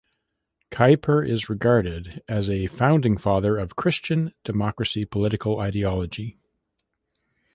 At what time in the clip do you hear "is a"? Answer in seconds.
2.27-2.65